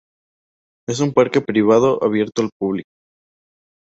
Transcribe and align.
Es 0.89 0.99
un 0.99 1.13
parque 1.13 1.41
privado 1.41 2.03
abierto 2.03 2.41
al 2.41 2.49
público. 2.57 2.89